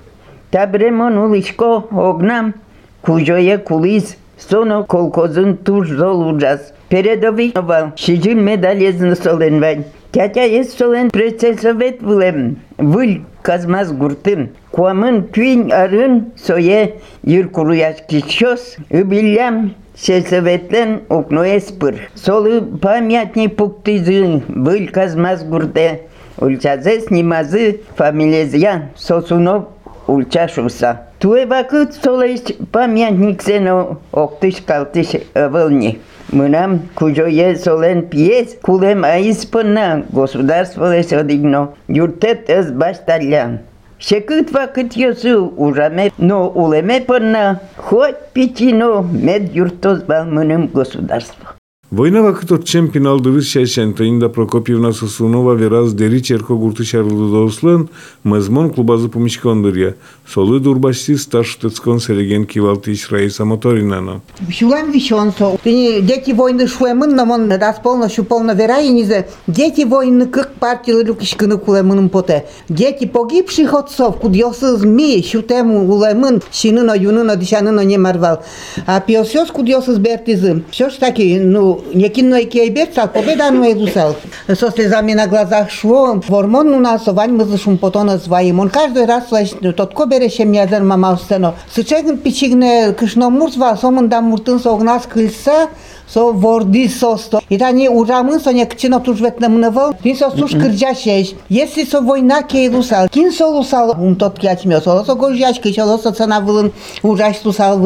Табремон 0.50 1.18
улишко 1.18 1.84
огнам. 1.92 2.54
Кужое 3.02 3.58
кулиз. 3.58 4.16
Соно 4.38 4.86
колкозын 4.86 5.58
тур 5.58 5.86
зол 5.86 6.30
уджас. 6.30 6.74
Передовый 6.88 7.52
овал. 7.54 7.92
Шижил 7.98 8.40
медалезны 8.40 9.16
солен 9.16 9.60
вань. 9.60 9.84
Тятя 10.12 10.44
есть 10.44 10.78
солен 10.78 11.10
предсельсовет 11.10 12.02
вылем. 12.02 12.58
Выль 12.78 13.24
казмаз 13.42 13.92
гуртын. 13.92 14.50
Куамын 14.72 15.24
күйін 15.32 15.72
арын 15.74 16.32
сое 16.36 16.96
юр 17.24 17.50
куруяш 17.50 17.98
кичос. 18.10 18.76
Үбілям 18.90 19.76
сельсоветлен 19.96 21.02
окно 21.10 21.44
эспыр. 21.46 22.10
Солы 22.16 22.62
памятник 22.62 23.56
пуктизы 23.56 24.42
выль 24.48 24.90
казмаз 24.90 25.44
гурте. 25.44 26.02
Ульчазе 26.38 27.00
снимазы 27.02 27.82
фамилезия 27.96 28.92
сосунов 28.98 29.68
ульчашуса. 30.13 30.91
Туе 31.21 31.47
вакыт 31.47 31.95
солеш 32.03 32.41
памятник 32.73 33.43
сено 33.43 33.99
октыш 34.13 34.57
калтыш 34.67 35.11
ывылни. 35.35 36.01
Мынам 36.33 36.73
кужое 36.95 37.57
солен 37.57 38.01
пьес, 38.11 38.57
кулем 38.63 39.05
аиспына, 39.05 40.05
государство 40.11 40.95
лесо 40.95 41.23
дигно, 41.23 41.75
юртет 41.89 42.49
эс 42.49 42.71
башталя. 42.71 43.63
Шекыт 43.99 44.51
вакыт 44.53 44.95
йосу 44.95 45.53
ужаме, 45.57 46.13
но 46.19 46.49
улеме 46.49 47.01
пына, 47.01 47.61
хоть 47.77 48.17
пятино 48.33 49.03
мед 49.03 49.53
юртоз 49.53 50.03
бал 50.03 50.25
мыным 50.25 50.69
государство. 50.69 51.60
Война 51.96 52.22
вакыт 52.24 52.52
отчем 52.52 52.90
пиналдырыз 52.90 53.48
шайшан 53.48 53.94
Таинда 53.94 54.28
Прокопьевна 54.28 54.92
Сосунова 54.92 55.54
вераз 55.54 55.94
дери 55.94 56.20
черко 56.20 56.56
гурты 56.56 56.84
шарлы 56.84 57.32
доуслен 57.32 57.90
мезмон 58.26 58.72
клубазы 58.72 59.08
помичкондырья. 59.08 59.96
Солы 60.28 60.60
дурбашти 60.60 61.16
старш 61.16 61.56
тецкон 61.56 62.02
сереген 62.02 62.48
кивалтиш 62.48 63.10
Раиса 63.12 63.46
Моторинана. 63.46 64.22
Шулам 64.50 64.92
вишонцо. 64.92 65.58
Ты 65.64 66.02
дети 66.02 66.32
войны 66.32 66.68
шуемын, 66.68 67.16
но 67.16 67.24
он 67.32 67.50
раз 67.50 67.80
полно 67.82 68.10
шу 68.10 68.26
полно 68.26 68.52
вераинизе. 68.54 69.30
Дети 69.48 69.86
войны 69.86 70.26
как 70.26 70.56
партии 70.56 70.92
люкишканы 70.92 71.58
кулемын 71.58 72.10
поте. 72.10 72.46
Дети 72.68 73.06
погибших 73.06 73.74
отцов, 73.74 74.20
кудьосы 74.20 74.76
змеи, 74.76 75.22
шутему 75.22 75.88
улемын, 75.88 76.42
шиныно, 76.52 76.94
юныно, 76.94 77.38
дишаныно 77.38 77.86
не 77.86 77.98
марвал. 77.98 78.44
А 78.86 79.00
пиосёс 79.00 79.50
кудьосы 79.50 79.94
сбертизы. 79.94 80.64
Все 80.72 80.90
ж 80.90 80.96
таки, 80.96 81.40
ну, 81.40 81.79
не 81.95 82.09
кино 82.09 82.37
и 82.37 82.45
кейберцал, 82.45 83.09
победа 83.09 83.51
ну 83.51 83.71
эдусал. 83.71 84.17
Со 84.47 84.71
слезами 84.71 85.13
на 85.15 85.27
глазах 85.27 85.71
шло. 85.71 86.21
Вормон 86.29 86.69
у 86.69 86.79
нас, 86.79 87.07
вань 87.07 87.33
мы 87.33 87.45
зашум 87.45 87.79
потона 87.79 88.19
своим. 88.19 88.61
Он 88.61 88.69
каждый 88.69 89.07
раз 89.07 89.29
слышит, 89.29 89.77
тот 89.77 89.95
кобереще 89.95 90.45
мне 90.45 90.67
зер 90.69 90.83
мама 90.83 91.17
сцено. 91.17 91.55
Сычегн 91.75 92.19
пичигне 92.19 92.93
кышно 92.93 93.31
мурзва, 93.31 93.77
сомын 93.77 94.09
да 94.09 94.21
муртын 94.21 94.61
согнас 94.61 95.07
кылса, 95.07 95.69
со 96.13 96.33
ворди 96.33 96.89
состо. 96.89 97.41
И 97.49 97.59
та 97.59 97.71
не 97.71 97.89
урамын 97.89 98.41
со 98.41 98.53
не 98.53 98.67
кчино 98.67 99.01
туж 99.01 99.21
ветна 99.21 99.49
мнево, 99.49 99.95
тин 100.03 100.17
со 100.17 100.31
суш 100.31 100.53
кырджашеш. 100.53 101.35
Если 101.49 101.85
со 101.85 102.01
война 102.01 102.43
кей 102.43 102.69
лусал, 102.69 103.09
кин 103.09 103.33
со 103.33 103.47
лусал, 103.47 103.91
ум 103.91 104.17
тот 104.17 104.39
кячмё, 104.39 104.81
со 104.81 105.05
со 105.05 105.15
гожячки, 105.15 105.73
со 105.73 105.99
со 105.99 106.13
цена 106.13 106.41
вылын, 106.41 106.73
ужаш 107.03 107.37
лусал 107.45 107.79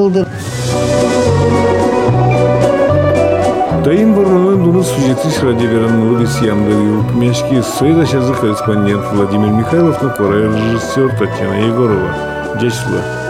вылдын. 3.85 3.97
Тайын 3.97 4.15
воронлын 4.15 4.65
дуны 4.65 4.83
сюжетиш 4.83 5.43
ради 5.43 5.67
веранмылы 5.67 6.23
бесьямдыры. 6.23 7.15
Мешки 7.15 7.63
Союза 7.63 8.07
корреспондент 8.41 9.05
Владимир 9.13 9.51
Михайлов, 9.51 10.03
но 10.03 10.11
режиссер 10.57 11.11
Татьяна 11.19 11.67
Егорова. 11.67 12.59
Дячла. 12.61 13.24